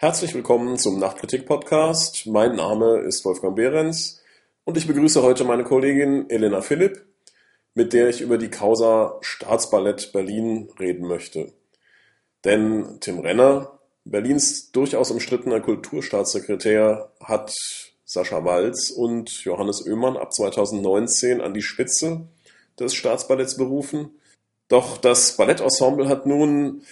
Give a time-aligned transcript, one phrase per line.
[0.00, 2.28] Herzlich willkommen zum Nachtkritik-Podcast.
[2.28, 4.22] Mein Name ist Wolfgang Behrens
[4.62, 7.04] und ich begrüße heute meine Kollegin Elena Philipp,
[7.74, 11.52] mit der ich über die Causa Staatsballett Berlin reden möchte.
[12.44, 17.52] Denn Tim Renner, Berlins durchaus umstrittener Kulturstaatssekretär, hat
[18.04, 22.28] Sascha Walz und Johannes Oehmann ab 2019 an die Spitze
[22.78, 24.10] des Staatsballetts berufen.
[24.68, 26.82] Doch das Ballettensemble hat nun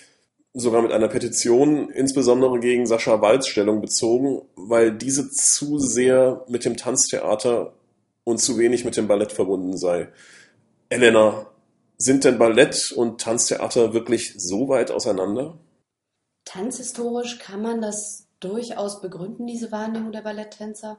[0.59, 6.65] sogar mit einer Petition insbesondere gegen Sascha Walz Stellung bezogen, weil diese zu sehr mit
[6.65, 7.75] dem Tanztheater
[8.25, 10.09] und zu wenig mit dem Ballett verbunden sei.
[10.89, 11.47] Elena,
[11.99, 15.59] sind denn Ballett und Tanztheater wirklich so weit auseinander?
[16.45, 20.99] Tanzhistorisch kann man das durchaus begründen, diese Wahrnehmung der Balletttänzer.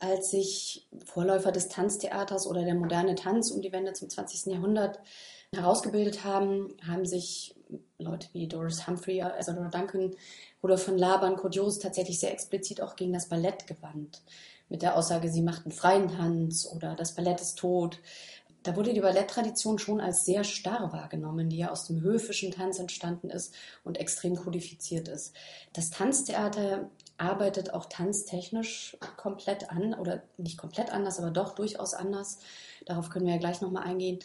[0.00, 4.52] Als sich Vorläufer des Tanztheaters oder der moderne Tanz um die Wende zum 20.
[4.52, 5.00] Jahrhundert
[5.52, 7.57] herausgebildet haben, haben sich
[7.98, 10.12] Leute wie Doris Humphrey, Isadora Duncan,
[10.62, 14.22] Rudolf von Laban, Codios tatsächlich sehr explizit auch gegen das Ballett gewandt.
[14.68, 18.00] Mit der Aussage, sie machten freien Tanz oder das Ballett ist tot.
[18.62, 22.78] Da wurde die Balletttradition schon als sehr starr wahrgenommen, die ja aus dem höfischen Tanz
[22.78, 25.34] entstanden ist und extrem kodifiziert ist.
[25.72, 32.38] Das Tanztheater arbeitet auch tanztechnisch komplett an oder nicht komplett anders, aber doch durchaus anders.
[32.86, 34.20] Darauf können wir ja gleich nochmal eingehen.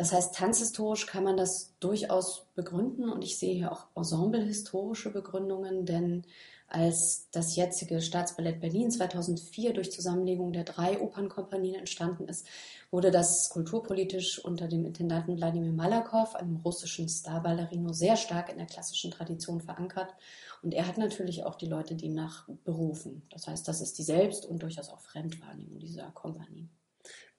[0.00, 5.84] Das heißt, tanzhistorisch kann man das durchaus begründen und ich sehe hier auch ensemblehistorische Begründungen,
[5.84, 6.24] denn
[6.68, 12.46] als das jetzige Staatsballett Berlin 2004 durch Zusammenlegung der drei Opernkompanien entstanden ist,
[12.90, 18.68] wurde das kulturpolitisch unter dem Intendanten Wladimir Malakow, einem russischen Starballerino, sehr stark in der
[18.68, 20.14] klassischen Tradition verankert.
[20.62, 23.20] Und er hat natürlich auch die Leute demnach berufen.
[23.28, 26.70] Das heißt, das ist die Selbst- und durchaus auch Fremdwahrnehmung dieser Kompanien.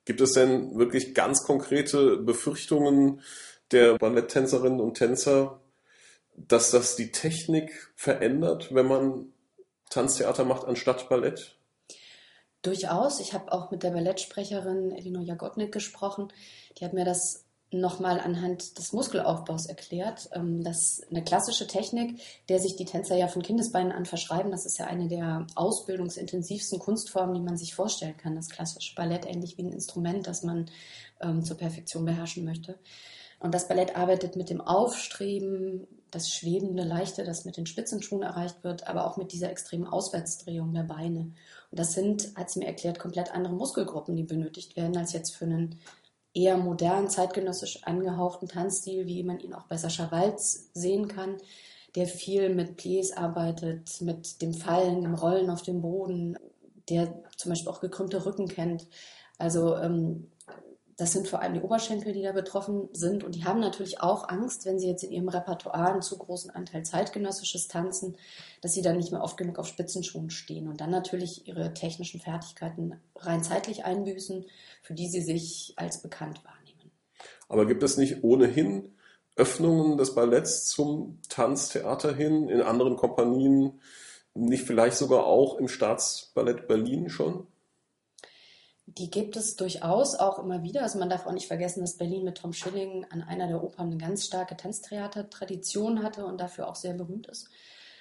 [0.06, 3.22] Gibt es denn wirklich ganz konkrete Befürchtungen
[3.72, 5.62] der Balletttänzerinnen und Tänzer,
[6.36, 9.34] dass das die Technik verändert, wenn man
[9.90, 11.56] Tanztheater macht anstatt Ballett?
[12.62, 13.20] Durchaus.
[13.20, 16.32] Ich habe auch mit der Ballettsprecherin Elinor Jagotnik gesprochen.
[16.78, 17.41] Die hat mir das
[17.71, 23.27] nochmal anhand des Muskelaufbaus erklärt, ähm, dass eine klassische Technik, der sich die Tänzer ja
[23.27, 28.17] von Kindesbeinen an verschreiben, das ist ja eine der ausbildungsintensivsten Kunstformen, die man sich vorstellen
[28.17, 30.70] kann, das klassische Ballett, ähnlich wie ein Instrument, das man
[31.21, 32.77] ähm, zur Perfektion beherrschen möchte.
[33.39, 38.64] Und das Ballett arbeitet mit dem Aufstreben, das schwebende Leichte, das mit den Spitzenschuhen erreicht
[38.64, 41.31] wird, aber auch mit dieser extremen Auswärtsdrehung der Beine.
[41.71, 45.36] Und das sind, hat sie mir erklärt, komplett andere Muskelgruppen, die benötigt werden, als jetzt
[45.36, 45.80] für einen
[46.33, 51.37] eher modern, zeitgenössisch angehauchten Tanzstil, wie man ihn auch bei Sascha Walz sehen kann,
[51.95, 56.37] der viel mit Pliés arbeitet, mit dem Fallen, dem Rollen auf dem Boden,
[56.89, 58.87] der zum Beispiel auch gekrümmte Rücken kennt.
[59.37, 60.30] Also ähm,
[60.98, 63.24] das sind vor allem die Oberschenkel, die da betroffen sind.
[63.24, 66.52] Und die haben natürlich auch Angst, wenn sie jetzt in ihrem Repertoire einen zu großen
[66.52, 68.18] Anteil zeitgenössisches tanzen,
[68.62, 72.20] dass sie dann nicht mehr oft genug auf Spitzenschuhen stehen und dann natürlich ihre technischen
[72.20, 74.46] Fertigkeiten rein zeitlich einbüßen,
[74.82, 76.92] für die sie sich als bekannt wahrnehmen.
[77.48, 78.96] Aber gibt es nicht ohnehin
[79.36, 83.82] Öffnungen des Balletts zum Tanztheater hin in anderen Kompanien,
[84.34, 87.48] nicht vielleicht sogar auch im Staatsballett Berlin schon?
[88.87, 90.81] Die gibt es durchaus auch immer wieder.
[90.81, 93.87] Also man darf auch nicht vergessen, dass Berlin mit Tom Schilling an einer der Opern
[93.87, 97.47] eine ganz starke Tanztheater-Tradition hatte und dafür auch sehr berühmt ist.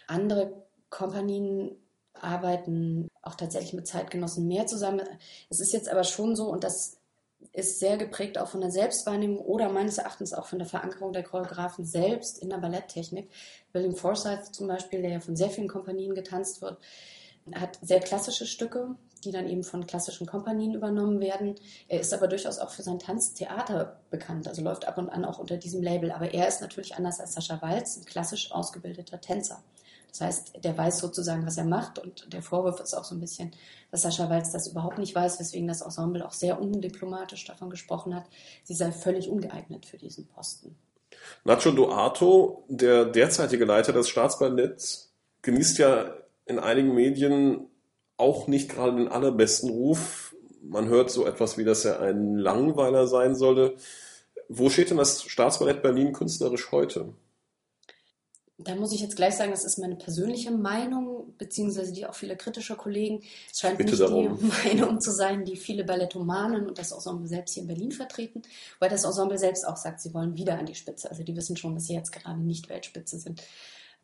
[0.08, 1.76] Andere Kompanien
[2.14, 5.06] arbeiten auch tatsächlich mit Zeitgenossen mehr zusammen.
[5.48, 6.96] Es ist jetzt aber schon so, und das
[7.52, 11.22] ist sehr geprägt auch von der Selbstwahrnehmung oder meines Erachtens auch von der Verankerung der
[11.22, 13.30] Choreografen selbst in der Balletttechnik.
[13.72, 16.78] William Forsyth zum Beispiel, der ja von sehr vielen Kompanien getanzt wird,
[17.54, 21.56] hat sehr klassische Stücke, die dann eben von klassischen Kompanien übernommen werden.
[21.88, 25.38] Er ist aber durchaus auch für sein Tanztheater bekannt, also läuft ab und an auch
[25.38, 26.10] unter diesem Label.
[26.10, 29.62] Aber er ist natürlich anders als Sascha Walz, ein klassisch ausgebildeter Tänzer.
[30.10, 33.20] Das heißt, der weiß sozusagen, was er macht und der Vorwurf ist auch so ein
[33.20, 33.52] bisschen,
[33.90, 38.14] dass Sascha Walz das überhaupt nicht weiß, weswegen das Ensemble auch sehr undiplomatisch davon gesprochen
[38.14, 38.24] hat,
[38.64, 40.76] sie sei völlig ungeeignet für diesen Posten.
[41.44, 45.12] Nacho Duato, der derzeitige Leiter des Staatsballetts,
[45.42, 46.14] genießt ja
[46.50, 47.68] in einigen Medien
[48.16, 50.34] auch nicht gerade den allerbesten Ruf.
[50.62, 53.76] Man hört so etwas wie, dass er ein Langweiler sein solle.
[54.48, 57.14] Wo steht denn das Staatsballett Berlin künstlerisch heute?
[58.58, 62.36] Da muss ich jetzt gleich sagen, das ist meine persönliche Meinung, beziehungsweise die auch viele
[62.36, 63.22] kritischer Kollegen.
[63.50, 64.38] Es scheint Bitte nicht darum.
[64.38, 68.42] die Meinung zu sein, die viele Ballettomanen und das Ensemble selbst hier in Berlin vertreten,
[68.78, 71.08] weil das Ensemble selbst auch sagt, sie wollen wieder an die Spitze.
[71.08, 73.40] Also die wissen schon, dass sie jetzt gerade nicht Weltspitze sind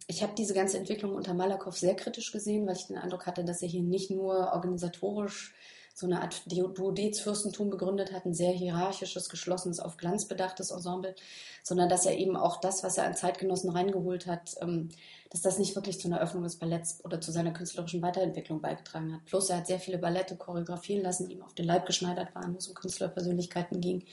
[0.06, 3.44] ich habe diese ganze Entwicklung unter Malakow sehr kritisch gesehen, weil ich den Eindruck hatte,
[3.44, 5.54] dass er hier nicht nur organisatorisch
[5.94, 11.14] so eine Art Duodez-Fürstentum begründet hat, ein sehr hierarchisches, geschlossenes, auf Glanz bedachtes Ensemble,
[11.62, 14.90] sondern dass er eben auch das, was er an Zeitgenossen reingeholt hat, ähm,
[15.30, 19.14] dass das nicht wirklich zu einer Öffnung des Balletts oder zu seiner künstlerischen Weiterentwicklung beigetragen
[19.14, 19.24] hat.
[19.24, 22.52] Plus er hat sehr viele Ballette choreografieren lassen, die ihm auf den Leib geschneidert waren,
[22.52, 24.04] wo es um Künstlerpersönlichkeiten ging,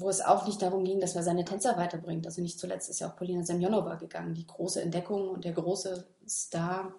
[0.00, 2.26] wo es auch nicht darum ging, dass er seine Tänzer weiterbringt.
[2.26, 6.06] Also nicht zuletzt ist ja auch Polina Semjonova gegangen, die große Entdeckung und der große
[6.28, 6.94] Star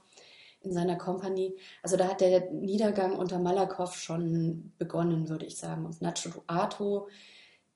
[0.62, 1.58] in seiner Kompanie.
[1.82, 5.86] Also da hat der Niedergang unter Malakoff schon begonnen, würde ich sagen.
[5.86, 7.08] Und Nacho Duato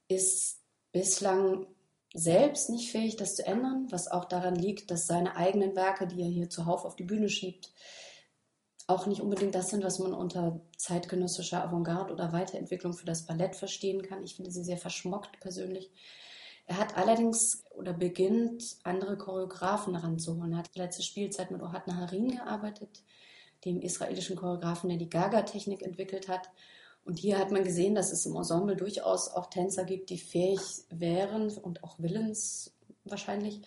[0.07, 0.59] ist
[0.91, 1.67] bislang
[2.13, 6.21] selbst nicht fähig, das zu ändern, was auch daran liegt, dass seine eigenen Werke, die
[6.21, 7.71] er hier zuhauf auf die Bühne schiebt,
[8.87, 13.55] auch nicht unbedingt das sind, was man unter zeitgenössischer Avantgarde oder Weiterentwicklung für das Ballett
[13.55, 14.23] verstehen kann.
[14.23, 15.91] Ich finde sie sehr verschmockt persönlich.
[16.65, 20.53] Er hat allerdings oder beginnt, andere Choreografen ranzuholen.
[20.53, 23.03] Er hat letzte Spielzeit mit Ohad Naharin gearbeitet,
[23.65, 26.49] dem israelischen Choreografen, der die Gaga-Technik entwickelt hat.
[27.05, 30.61] Und hier hat man gesehen, dass es im Ensemble durchaus auch Tänzer gibt, die fähig
[30.89, 33.61] wären und auch willens wahrscheinlich,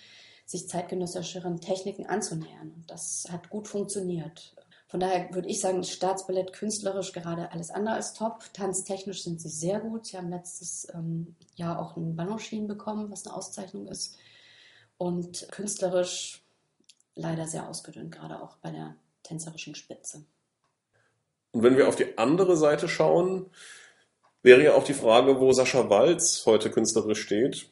[0.46, 2.72] sich zeitgenössischeren Techniken anzunähern.
[2.74, 4.54] Und das hat gut funktioniert.
[4.96, 8.44] Von daher würde ich sagen, Staatsballett künstlerisch gerade alles andere als top.
[8.54, 10.06] Tanztechnisch sind sie sehr gut.
[10.06, 14.16] Sie haben letztes ähm, Jahr auch einen Ballonschienen bekommen, was eine Auszeichnung ist.
[14.96, 16.42] Und künstlerisch
[17.14, 20.24] leider sehr ausgedünnt, gerade auch bei der tänzerischen Spitze.
[21.52, 23.50] Und wenn wir auf die andere Seite schauen,
[24.42, 27.68] wäre ja auch die Frage, wo Sascha Walz heute künstlerisch steht.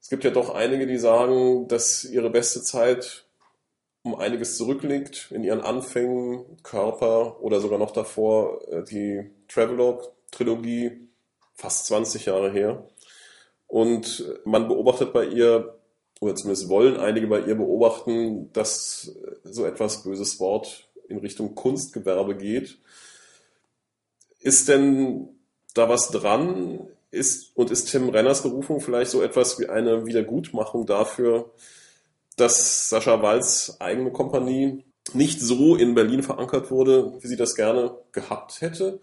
[0.00, 3.24] Es gibt ja doch einige, die sagen, dass ihre beste Zeit
[4.04, 11.08] um einiges zurückliegt in ihren Anfängen, Körper oder sogar noch davor äh, die Travelogue-Trilogie,
[11.54, 12.86] fast 20 Jahre her.
[13.66, 15.78] Und man beobachtet bei ihr,
[16.20, 22.36] oder zumindest wollen einige bei ihr beobachten, dass so etwas böses Wort in Richtung Kunstgewerbe
[22.36, 22.78] geht.
[24.40, 25.28] Ist denn
[25.72, 26.88] da was dran?
[27.10, 31.50] Ist, und ist Tim Renners Berufung vielleicht so etwas wie eine Wiedergutmachung dafür,
[32.36, 37.96] dass Sascha Walz eigene Kompanie nicht so in Berlin verankert wurde, wie sie das gerne
[38.12, 39.00] gehabt hätte?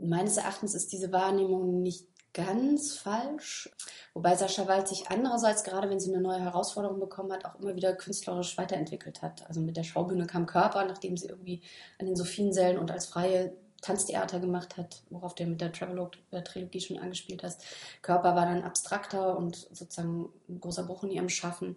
[0.00, 3.70] Meines Erachtens ist diese Wahrnehmung nicht ganz falsch.
[4.14, 7.74] Wobei Sascha Walz sich andererseits, gerade wenn sie eine neue Herausforderung bekommen hat, auch immer
[7.74, 9.46] wieder künstlerisch weiterentwickelt hat.
[9.48, 11.62] Also mit der Schaubühne kam Körper, nachdem sie irgendwie
[11.98, 13.52] an den Sophiensälen und als freie
[13.82, 17.62] Tanztheater gemacht hat, worauf du mit der Travelogue-Trilogie schon angespielt hast.
[18.02, 21.76] Körper war dann abstrakter und sozusagen ein großer Bruch in ihrem Schaffen.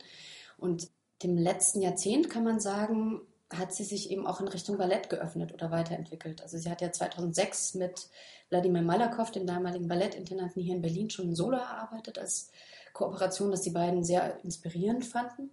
[0.63, 0.88] Und
[1.24, 3.19] dem letzten Jahrzehnt kann man sagen,
[3.50, 6.42] hat sie sich eben auch in Richtung Ballett geöffnet oder weiterentwickelt.
[6.42, 8.07] Also sie hat ja 2006 mit
[8.48, 12.50] Wladimir Malakow, dem damaligen Ballettintendanten hier in Berlin, schon ein Solo erarbeitet als
[12.94, 15.50] Kooperation, das die beiden sehr inspirierend fanden.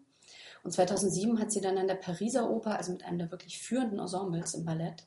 [0.62, 3.98] Und 2007 hat sie dann an der Pariser Oper, also mit einem der wirklich führenden
[3.98, 5.02] Ensembles im Ballett,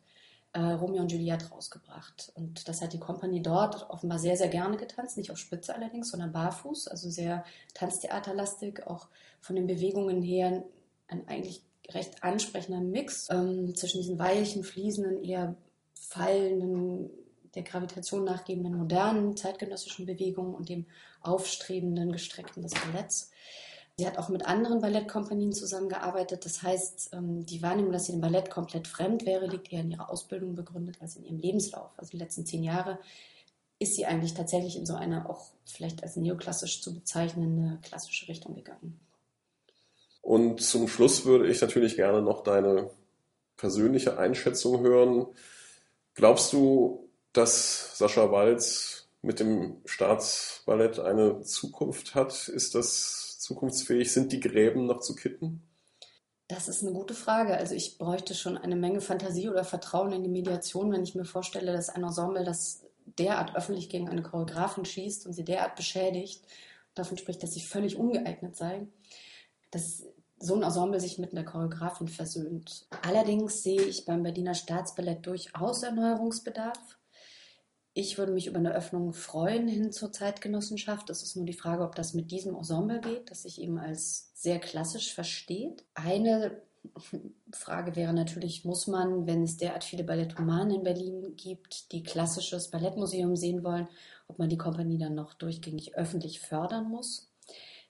[0.54, 2.32] äh, Romeo und Juliette rausgebracht.
[2.36, 5.18] Und das hat die Kompanie dort offenbar sehr, sehr gerne getanzt.
[5.18, 9.08] Nicht auf Spitze allerdings, sondern barfuß, also sehr tanztheaterlastig, auch
[9.42, 10.64] von den Bewegungen her
[11.08, 15.56] ein eigentlich recht ansprechender Mix ähm, zwischen diesen weichen, fließenden, eher
[15.94, 17.10] fallenden,
[17.56, 20.86] der Gravitation nachgebenden modernen zeitgenössischen Bewegungen und dem
[21.22, 23.32] aufstrebenden, gestreckten des Balletts.
[23.98, 26.46] Sie hat auch mit anderen Ballettkompanien zusammengearbeitet.
[26.46, 29.92] Das heißt, ähm, die Wahrnehmung, dass sie dem Ballett komplett fremd wäre, liegt eher in
[29.92, 31.92] ihrer Ausbildung begründet als in ihrem Lebenslauf.
[31.98, 32.98] Also die letzten zehn Jahre
[33.78, 38.56] ist sie eigentlich tatsächlich in so eine auch vielleicht als neoklassisch zu bezeichnende klassische Richtung
[38.56, 39.00] gegangen.
[40.22, 42.90] Und zum Schluss würde ich natürlich gerne noch deine
[43.58, 45.28] persönliche Einschätzung hören.
[46.16, 52.48] Glaubst du, dass Sascha Walz mit dem Staatsballett eine Zukunft hat?
[52.48, 54.12] Ist das zukunftsfähig?
[54.12, 55.64] Sind die Gräben noch zu kitten?
[56.48, 57.56] Das ist eine gute Frage.
[57.58, 61.26] Also ich bräuchte schon eine Menge Fantasie oder Vertrauen in die Mediation, wenn ich mir
[61.26, 66.44] vorstelle, dass ein Ensemble, das derart öffentlich gegen eine Choreografin schießt und sie derart beschädigt,
[66.96, 68.88] davon spricht, dass sie völlig ungeeignet sei
[69.74, 70.06] dass
[70.40, 72.86] so ein Ensemble sich mit einer Choreografin versöhnt.
[73.02, 76.98] Allerdings sehe ich beim Berliner Staatsballett durchaus Erneuerungsbedarf.
[77.94, 81.10] Ich würde mich über eine Öffnung freuen hin zur Zeitgenossenschaft.
[81.10, 84.32] Es ist nur die Frage, ob das mit diesem Ensemble geht, das sich eben als
[84.34, 85.84] sehr klassisch versteht.
[85.94, 86.62] Eine
[87.52, 92.70] Frage wäre natürlich, muss man, wenn es derart viele Ballettomanen in Berlin gibt, die klassisches
[92.70, 93.88] Ballettmuseum sehen wollen,
[94.28, 97.30] ob man die Kompanie dann noch durchgängig öffentlich fördern muss?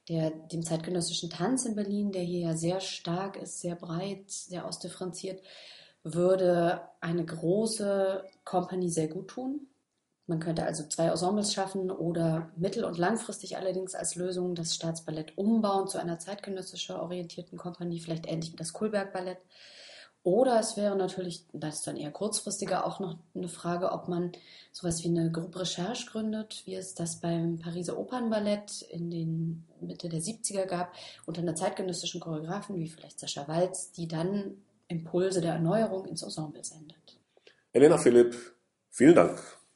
[0.09, 4.65] der, dem zeitgenössischen Tanz in Berlin, der hier ja sehr stark ist, sehr breit, sehr
[4.65, 5.41] ausdifferenziert,
[6.03, 9.67] würde eine große Kompanie sehr gut tun.
[10.25, 15.37] Man könnte also zwei Ensembles schaffen oder mittel- und langfristig allerdings als Lösung das Staatsballett
[15.37, 19.39] umbauen zu einer zeitgenössischer orientierten Kompanie, vielleicht ähnlich wie das Kulberg Ballett.
[20.23, 24.31] Oder es wäre natürlich, das ist dann eher kurzfristiger, auch noch eine Frage, ob man
[24.71, 30.07] sowas wie eine Gruppe Recherche gründet, wie es das beim Pariser Opernballett in den Mitte
[30.07, 30.93] der 70er gab,
[31.25, 36.63] unter einer zeitgenössischen Choreografin wie vielleicht Sascha Walz, die dann Impulse der Erneuerung ins Ensemble
[36.63, 37.19] sendet.
[37.73, 38.33] Elena Philipp,
[38.89, 39.62] vielen Dank.